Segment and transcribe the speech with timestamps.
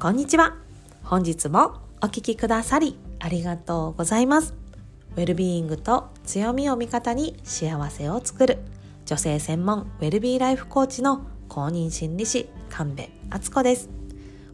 [0.00, 0.56] こんにちは。
[1.04, 4.54] 本日もお聞きくださりありがとうございます。
[5.14, 8.60] ウェルビーイングと強みを味方に幸せを作る
[9.04, 13.90] 女性専門ウェルビーライフコーチの公認心理師神戸敦子です。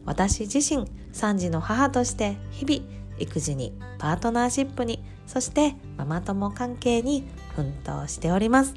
[0.03, 2.85] 私自身3児の母として日々
[3.17, 7.23] 育児にパートナーシップにそしてママ友関係に
[7.55, 8.73] 奮闘しております。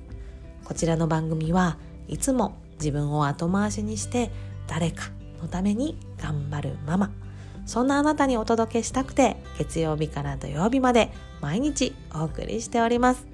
[0.65, 4.31] こちらの番組はいつも自分を後回しにして
[4.69, 7.11] 誰かのために頑張るママ。
[7.67, 13.27] そんなあなたにお届けしたくて月曜日から土曜日まで毎日お送りしております。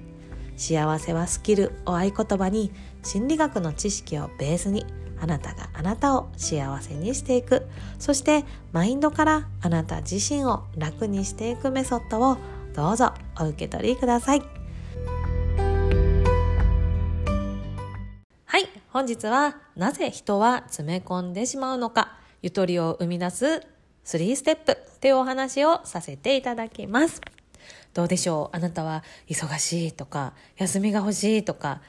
[0.57, 2.71] 幸せはスキルを合言葉に
[3.03, 4.85] 心理学の知識をベースに
[5.19, 7.67] あなたがあなたを幸せにしていく。
[7.99, 12.37] そしてマインドからあなた自身を楽にしていくメソッドを
[12.75, 14.66] どうぞお受け取りください。
[18.97, 23.61] 本日はなぜ人は詰め込んでしまうのかゆとりを生み出す
[24.05, 27.21] 3ステップっていうお話をさせていただきます
[27.93, 28.57] どうでしょう？
[28.57, 31.79] あなたは忙しいとか休みが欲しいとか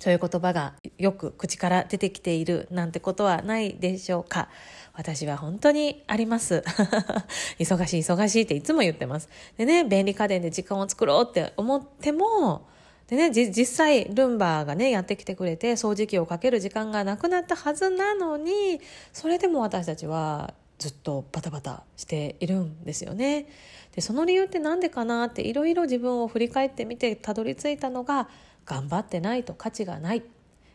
[0.00, 4.48] そういう言葉がよく口から出てきているなんてことはないでしょうか？
[4.94, 6.64] 私は本当にあります。
[7.60, 9.28] 忙しい忙しいっていつも言ってます。
[9.56, 12.66] でね、便利家電で時間を作ろうって思っても、
[13.08, 18.80] でね、実際ルンバがね、やってきてくれて掃除機をかける時間がなくなったはずなのに、
[19.12, 23.46] それでも私たちはずっとバタバタしているんですよね。
[23.94, 28.28] で、その理由って何でかなっていろいろ自分を振り返ってみてたどり着いたのが、
[28.66, 30.22] 頑張ってないと価値がない。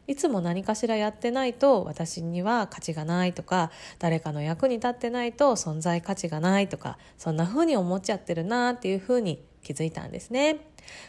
[0.07, 10.57] いつも何かしらやってないと私には価値がないとか誰かの役に立ってないと存在価値がないとかそんな風に思っちゃってるなっていう風に気づいたんですね。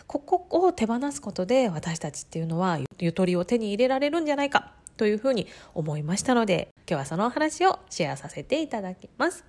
[0.07, 9.45] ここを手放すことで私たちっていうのはゆとりを手に入れられるんじゃないかというふうに思いましたので今日はその話をシェアさせていただきます。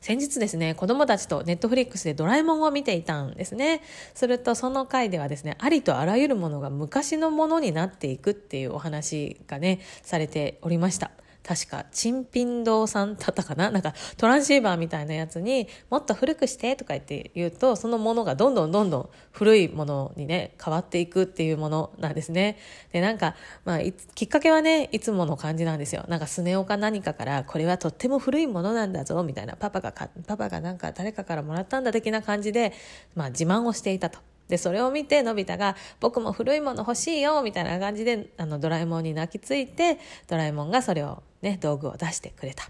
[0.00, 3.82] 先日ですね、子供たちとネットフリックスでドラえもんを見ていたんですね。
[4.14, 11.10] するとその回ではですね、ありとあらゆるものが昔のものになっていくっていうお話がね、されておりました。
[11.42, 13.70] 確か、珍品堂さんだったかな？
[13.70, 22.58] なんかトランシーバーみたいなやつにもっと古くしてとか言って言うと、そのものがどんどんどんどん古いものにね、変わっていくっていうものなんですね。
[22.92, 23.34] で、なんか、
[23.64, 23.80] まあ、
[24.14, 26.04] きっかけはね、いつもの感じなんですよ。
[26.08, 29.56] なんかスネ夫か何かから、これはとっても古いものなんだぞ、みたいな。
[29.56, 32.72] パパがパパがなんか誰かからもらったんだ的な感じで、
[33.14, 34.20] まあ自慢をしていたと。
[34.50, 42.68] で、それを見て、のび太が、僕も古いもの欲しいよ、みたいな感じで、あの、ドラえもんに泣きついて、ドラえもんがそれをね、道具を出してくれた。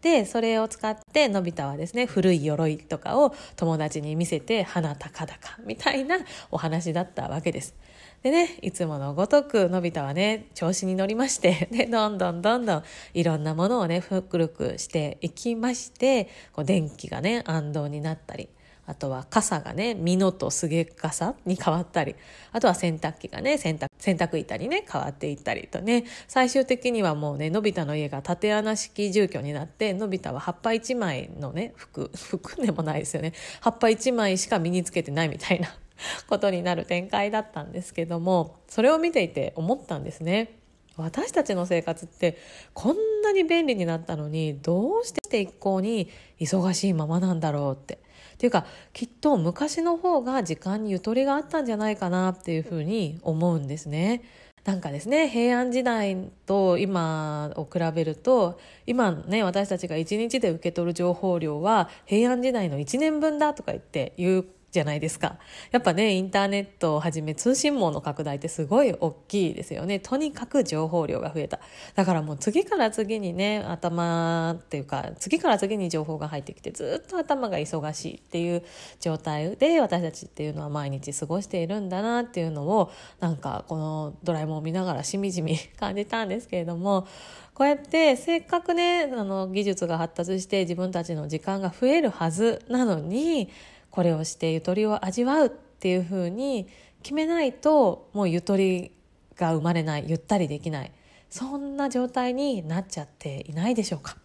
[0.00, 6.16] で、それを使って、のび太はですね、古い鎧とかを友達に見せて、鼻高々、みたいな
[6.50, 7.76] お話だったわけです。
[8.22, 12.82] でね、いつものごとく、のび太はね、調子に乗りまして、で、どんどんどんどん、
[13.14, 18.48] いろんなものをね、古くしていきまして、こう電気がね、暗動になったり、
[18.86, 22.16] あとは傘がね、ミノとすげ傘に変わったり、
[22.50, 33.34] あとは洗濯機がね、洗濯、洗濯板にね、変わっていったりとね、最終的にはもうね、のび太の家が縦穴式住居になって、のび太は葉っぱ1枚のね、服、 服でもないですよね。
[33.60, 35.68] 葉っぱ1枚しか身につけてないみたいな
[36.28, 40.58] ことになる展開だったんですけども、それを見ていて思ったんですね。
[40.96, 42.36] 私たちの生活って
[42.74, 47.98] こんなに便利になったのにどうして一向に忙しいままなんだろうって
[48.42, 54.22] っていうかきっと昔の方が時間にゆとりがあったんじゃないかなっていうふうに思うんですね。
[54.64, 56.16] なんかですね平安時代
[56.46, 65.36] と今を比べると今ね私たちが1日で受け取る情報量は平安時代の1年分だとか言って言うじゃないですか。
[65.70, 70.00] やっぱね、インターネットをはじめ通信網の拡大ってすごい大きいですよね。
[70.00, 71.60] とにかく情報量が増えた。
[71.94, 78.64] だからもう次から次にね、頭っていうか、次から次に情報が入ってきて、ずっと頭が忙しいっていう
[78.98, 82.90] 状態で私たちっていうのは毎日過ごしているんだなっていうのを、
[83.20, 87.06] なんかこのドラえもんを見ながらしみじみ感じたんですけれども、
[87.52, 93.50] こうやってせっかくね、あの技術が発達して自分たちの時間が増えるはずなのに、
[93.92, 96.66] これをしてゆとりを味わうっていうふうに
[97.02, 98.90] 決めないともうゆとり
[99.36, 100.04] が生まれない。
[100.08, 100.92] ゆったりできない。
[101.30, 104.16] そんな状態になっちゃっていないでしょうか。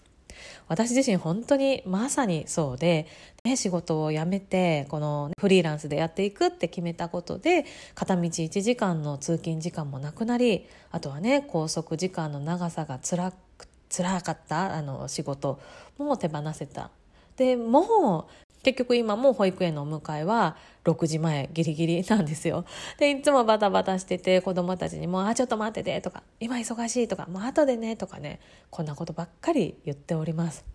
[0.67, 3.07] 私自身本当にまさにそうで、
[3.43, 7.65] ね、仕事を辞めてこのフリーランスでやっていくって決めたことで
[7.95, 13.33] 片道1時間の通勤時間もなくなりあとはね拘束時間の長さがつら
[13.89, 15.59] 辛かったあの仕事
[15.97, 16.91] も手放せた。
[17.37, 18.27] でも
[18.67, 22.65] 結局今も保育園のお迎えは6時前ギリギリなんですよ。
[22.97, 30.65] で、いつもバタバタしてて子供たちにも、あ、ちょっと待っててとか、今忙しいとか、もう後でねとかね、こんなことばっかり言っております。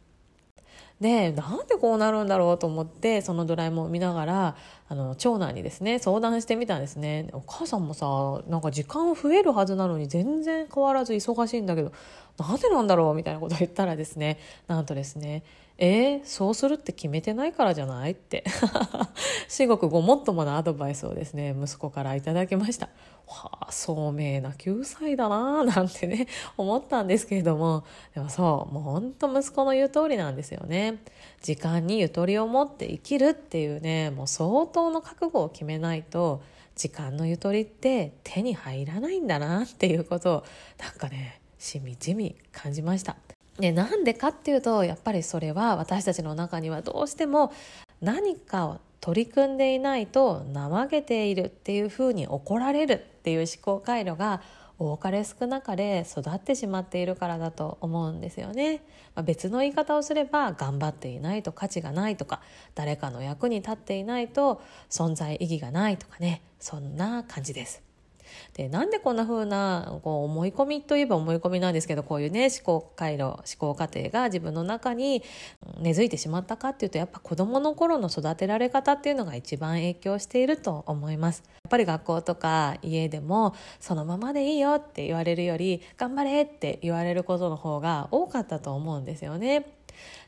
[1.02, 4.56] でなんでこうなるんだろうと思ってそのドラえもんを見ながら
[4.88, 8.06] あの長男にですね相談してみたんですねお母さんもさ
[8.46, 11.92] なんか時間増えるはずなのに全然変わらず忙しいんだけど
[12.38, 14.38] なんでなんだろうみたいなことを言ったらですね
[14.68, 15.42] なんとですね
[15.84, 18.44] えー、そうするって決めてないからじゃないって。
[19.48, 22.88] 至極ごもっともなアドバイスをですね息子からいただきました。
[23.26, 27.82] はあ聡明な9歳だななんてね 思ったんですけれども。
[28.14, 31.02] でもそうもうほんと息子の言う通りなんですよね。
[31.42, 36.42] 時間にゆとりを持って生きるっていうねもう相当の覚悟を決めないと
[36.76, 40.44] 時間のゆとりって手に入らないんだなっていうことを
[40.78, 43.16] なんかねしみじみ感じました。
[43.58, 47.52] でなんでかっていうとやっぱりそれは私たちの中にはどうしても
[48.00, 54.40] 何かを取り組んでいないと怠けているっていうふうに怒られるっていう思考回路が
[54.78, 58.82] 多かれ少なかれ育ってしまっているからだと思うんですよね、
[59.14, 62.40] まあ、別の言い方をすれば頑張っていないと価値がないとか
[62.74, 67.82] 誰かの役に立っていないと存在意義がないとかねそんな感じです。
[68.54, 75.22] でなんでこんな風なこう思い込みといえば思い込みなんですけどこういうね思考回路思考過程が自分の中に
[75.80, 81.42] 根付いてしまったかっていうとやっぱ子どもの頃の育てられ方っていうのが一番影響していると思います。
[81.46, 89.66] やっぱり学校とか家でもそのままでいいよって言われるより頑張れって言われることの方が多かったと思うんですよね。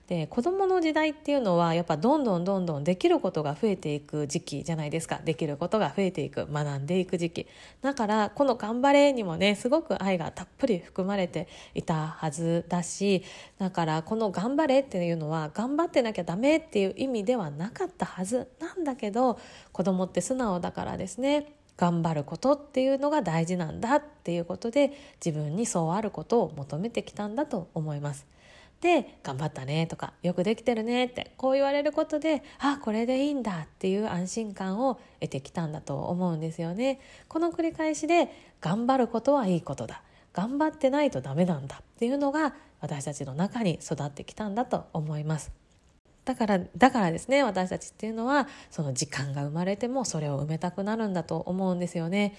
[0.08, 7.46] で子どもの時代っていうのはやっぱどんどんどんどんできることが増えていく時期じゃないですかできることが増えていく学んでいく時期
[7.80, 13.22] だからこの「頑張れ」にもねすごく愛がたっぷり含まれていたはずだし
[13.58, 19.38] だからこの「頑張れ」っていうのは頑張ってなきゃダメっていう意味ではなかったはずなんだけど
[19.72, 24.92] 子供って素直だからですね頑張ることっていうのが大事なんだっていうことで
[25.24, 28.33] 自分にそうあることを求めてきたんだと思います。
[28.84, 37.00] で頑張ったねとかよくできてるねってこう言われることであこれでいいんだっていう安心感を得てきたんだと思うんですよね。
[37.26, 38.28] この繰り返しで
[38.60, 40.02] 頑張ることはいいことだ
[40.34, 45.50] 頑張ってないとダメなんだっていうのが私たちの中に育ってきたんだと思います。
[46.26, 52.36] だからだからですね私たちっていうのはその時間が生まれてもそれを埋めたくなるんだと思うんですよね。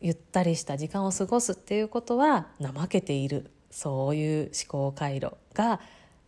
[0.00, 5.80] ゆったりした時間を過ごすっていうことは怠けているそういう思考回路が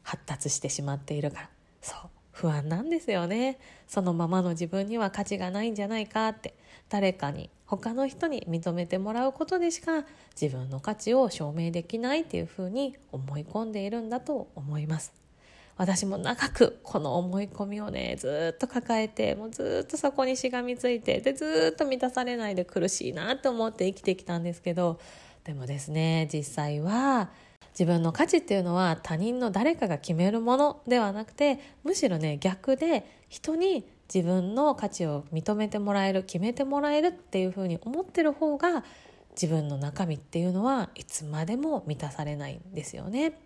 [0.02, 1.50] 発達してしまっているから。
[1.82, 2.10] そう。
[2.32, 3.58] 不安なんですよね。
[3.86, 6.54] そのままの自分には価値がないんじゃないかって。
[6.88, 10.06] 誰かに他の人に認めてもらうことでしか
[10.40, 15.12] 自分の価値を証明できないっていうふうに思い込んでいるんだと思います。
[15.76, 24.98] 私も長くこの思い込みをねずっと抱えてもうずっとそこにしがみついてでずっと満たされないで苦しいなと思って生きてきたんですけど
[25.44, 27.30] でもですね実際は
[27.78, 38.82] 自分の価値っていうのは他人の誰かが決めるものではなくてむしろね逆で人に自分の価値を認めてもらえる決めてもらえるっていうふうに思ってる方が
[39.40, 43.38] 自分の中身っていうのはいつまでも満たされないんですよね。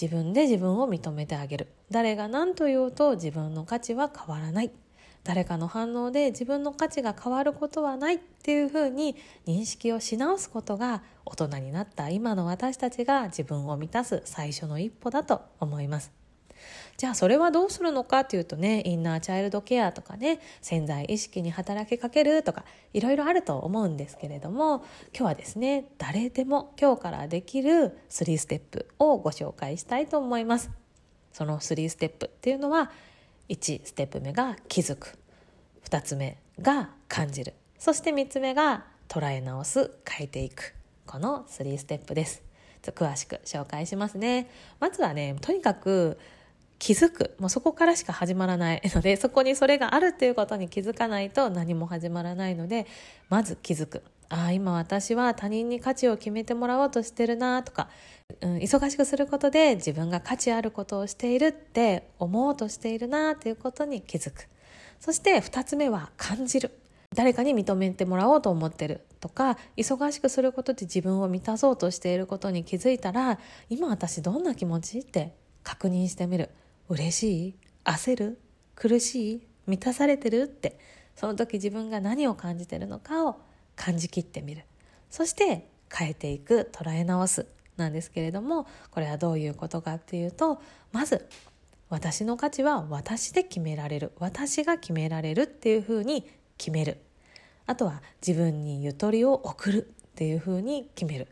[0.00, 4.70] 自分で自分を認めてあげる誰が何と言おうと自分の価値は変わらない
[5.24, 9.16] 誰かの反応で自分の価値が変わることはないっていうふうに
[9.46, 16.18] 認識をし直すことが大人になった今の私たちが自分を満たす最初の一歩だと思います。
[16.96, 30.70] じゃあそれはどうするのかっていうとねインナーチャイルドケアとかね潜在意識に働きかけるとかいろいろあると思うんですけれども今日はですね誰でも今日からできる3ステップをご紹介したいと思います。
[31.32, 32.90] その3ステップっていうのは
[33.48, 35.17] 1ステップ目が気づく
[35.88, 37.54] 2つ目が感じる。
[37.78, 40.74] そして3つ目が捉え直す変えていく。
[41.06, 42.42] この3ステップです。
[42.82, 44.50] 詳しく紹介しますね。
[44.80, 46.18] まずはねとにかく
[46.78, 47.34] 気づく。
[47.38, 52.86] もうそこからしか始まらないのでそこにそれがあるっていうことに気づかないと何も始まらないので
[53.30, 54.02] まず気づく。
[54.30, 57.88] ああ今私は他人に価値を決めてもらおうとしてるなとか、
[58.42, 64.46] うん、忙しくすることで自分が価値あることをしているって思おうとしているなということに気づく。
[65.00, 66.70] そして2つ目は感じる。
[67.14, 73.38] 誰かに認めてもらおうと思ってるとか忙しくすることで自分を満たそうとしていることに気づいたら
[73.70, 76.50] 今私どんな気持ちって確認してみる。
[76.88, 77.54] 嬉しい？
[77.84, 78.38] 焦る？
[78.74, 79.46] 苦しい？
[79.66, 80.78] 満たされてるって。
[81.16, 83.40] その時自分が何を感じてるのかを
[83.74, 84.64] 感じきってみる。
[85.10, 90.60] そして変えていく捉え直すなんですけれどもこれはどういうことかっていうと
[90.92, 91.26] まず
[91.88, 94.12] 私の価値は私で決められる。
[94.18, 96.28] 私が決められるっていうふうに
[96.58, 96.98] 決める。
[97.66, 101.28] あとは自分にゆとりを送るっていうふうに決める。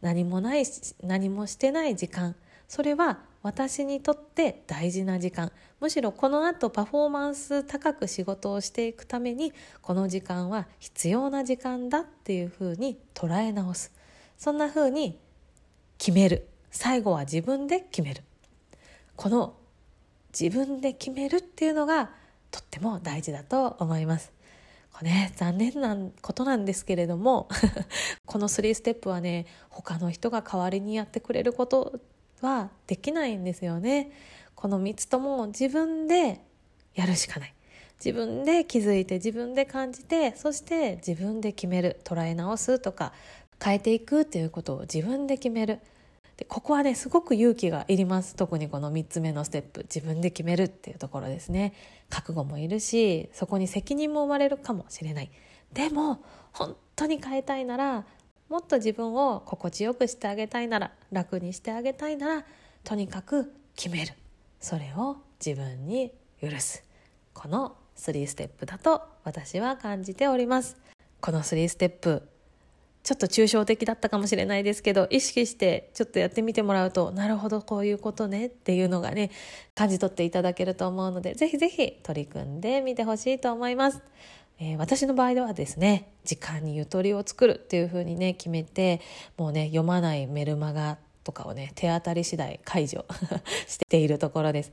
[0.00, 0.64] 何もない
[1.02, 2.34] 何もしてない時間。
[2.68, 5.52] それは私にとって大事な時間。
[5.80, 13.92] むしろこのあとパフォーマンス高く仕事をしていくためにこの時間は必要な時間だっていうふうに捉え直す。
[14.36, 15.18] そんなふうに
[15.98, 16.48] 決める。
[16.70, 18.22] 最後は自分で決める。
[19.16, 19.54] この
[20.38, 22.10] 自分で決めるっていうのが
[22.50, 24.32] とっても大事だと思います。
[24.92, 27.48] これね、残念なことなんですけれども
[28.26, 32.00] この3ステップはね他の人が代わりにやってくれること
[32.40, 34.10] はできないんですよね。
[34.54, 36.40] この3つとも自分で
[36.94, 37.54] やるしかない。
[38.04, 43.12] 自分で気づいて自分で感じてそして自分で決める捉え直すとか
[43.62, 45.80] 変えていくっていうことを自分で決める
[46.40, 48.34] でここはねすごく勇気がいります。
[48.34, 49.82] 特にこの3つ目のステップ。
[49.82, 51.74] 自分で決めるっていうところですね。
[52.08, 55.30] 覚悟もいるしそこに責任も生まれるかもしれない。
[55.74, 58.06] でも本当に変えたいなら
[58.48, 62.44] もっと自分を心地よくしてあげたいなら楽にしてあげたいなら
[62.84, 64.14] とにかく決める。
[64.60, 66.82] それを自分に許す。
[67.34, 70.78] この3ステップだと私は感じております。
[71.20, 72.26] この3ステップ
[73.10, 79.32] ちょっと抽象的だったかもしれないですけど意識してちょっとやってみてもらうとなるほどこういうことねっていうのがね
[79.74, 84.00] 感じ取っていただけると思うのでぜひぜひ取り組んでみてほしいと思います。
[84.60, 89.00] えー、私の場合ではですね時間にゆとりを作るっていうふうにね決めて
[89.36, 93.04] もうね読まないメルマガとかをね手当たり次第解除
[93.66, 94.72] しているところです。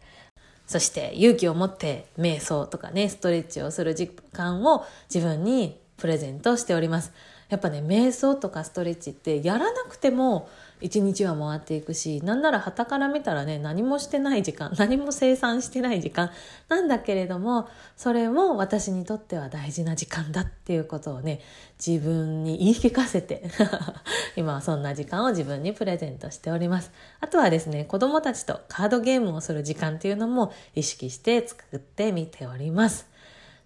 [0.68, 7.12] そして勇気を持って瞑想とかねストレッチをする時間を自分にプレゼントしております。
[7.50, 10.50] やっぱね瞑想とかストレッチってやらなくても
[10.80, 16.30] 一日は回っていくしなんなら傍から見たらね何もしてない時間 何も生産してない時間
[16.70, 21.40] なんだけれどもそれも私にとっては大事な時間だっていうことをね
[21.84, 23.44] 自分に言い聞かせて
[24.36, 26.92] 今はそんな時間を自分にプレゼントしております。
[27.22, 33.17] あとはですね子供たちとカードゲームをする時間っていうのも意識して作ってみております。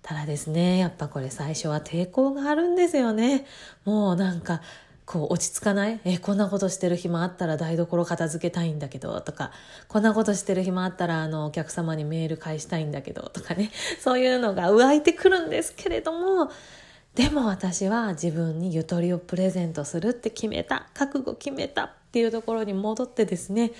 [0.03, 3.46] ただですね、やっぱこれ最初は抵抗があるんですよね。
[3.86, 4.62] もうなんか、
[5.05, 6.00] こう落ち着かない？
[6.05, 9.51] え、こんなことしてる暇あったら台所片付けたいんだけど、とか、
[9.88, 16.50] こんなことしてる暇あったらあのお客様にメール返したいんだけど、とかね、 そういうのが湧いてくるんですけれども、
[17.13, 23.72] でも私は自分にゆとりをプレゼントするって決めた、覚悟決めたっていうところに戻ってですね、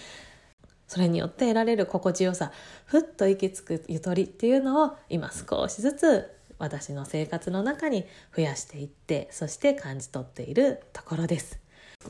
[0.92, 2.52] それによって得られる心地よさ
[2.84, 8.04] ふっと息つくゆとりっていうのを今少しずつ私の生活の中に
[8.36, 11.62] 増やしていってそして感じ取っているところです。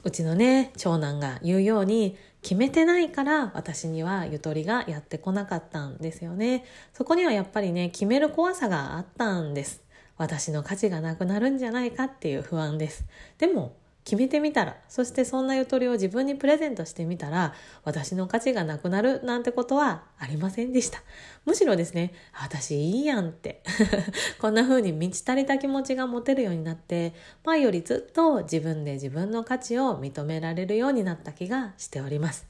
[0.03, 6.65] うちのね長男が言うように決めてないから私にはゆとりがやってこなかったんですよね。
[6.91, 9.83] そこにはやっぱりね決める怖さがあったんです。
[10.17, 13.05] 私の価値がなくなるんじゃないかっていう不安です。
[13.37, 17.53] でも決めてみたらそしてそんなゆとりを自分にプレゼントしてみたら
[17.83, 21.03] 私の価値がなくなるなんてことはありませんでした。
[21.45, 23.63] むしろですね私いいやんって。
[24.41, 32.47] こんな風に満ち足りた気持ちが持てるようになって前よりずっと自分で自分の価値を認められるようになった気がしております。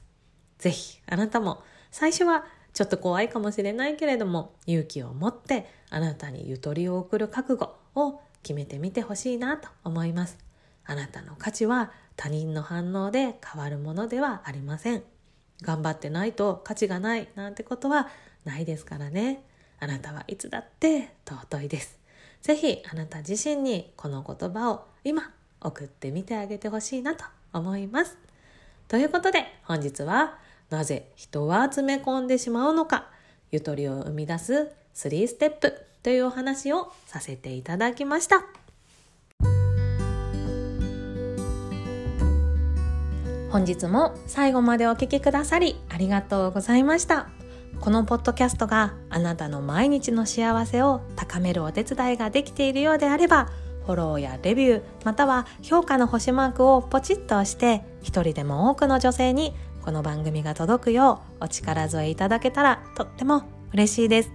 [0.58, 10.51] 是非あなたも最初はちょっと怖いかもしれないけれども勇気を持ってあなたにゆとりを送る覚悟を決めてみてほしいなと思います。
[10.84, 15.02] あなたの価値は他人の反応で変わるものではありません。
[15.62, 18.08] 頑張ってないと価値がないなんてことは
[18.44, 19.44] ないですからね。
[19.78, 21.98] あなたはいつだって尊いです。
[22.42, 28.16] ぜひあなた自身にこの言葉を今送ってみてあげてほしいなと思います。
[28.88, 30.38] ということで本日は
[30.70, 33.08] なぜ人は詰め込んでしまうのか
[33.50, 38.61] ゆとりを生み出す3ステップというお話をさせていただきました。
[43.52, 47.28] 本日も最後までお聴きくださりありがとうございました。
[47.80, 53.50] このポッドキャストがあなたの毎日の幸せを高めるお手伝いができているようであれば、
[53.84, 59.54] フォローやレビュー、または評価の星マークをポチッと押して、一人でも多くの女性に
[59.84, 63.42] この番組が届くようお力添えいただけたらとっても
[63.74, 64.32] 嬉しいです。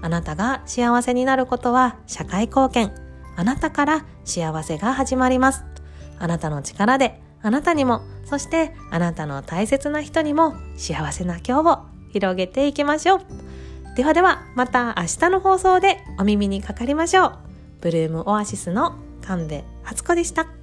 [0.00, 2.94] あなたが幸せになることは社会貢献。
[3.36, 5.62] あなたから幸せが始まります。
[6.18, 11.78] あなたの力であなたにも、そしてあなたの大切な人にも幸せな今日を
[12.12, 13.20] 広げていきましょう。
[13.96, 17.38] ではでは、また明日の放送でお耳にかかりましょう。
[17.80, 20.55] ブルームオアシスの神戸初子でした。